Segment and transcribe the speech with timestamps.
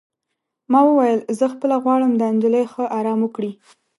[0.71, 3.51] ما وویل: زه خپله غواړم دا نجلۍ ښه ارام وکړي.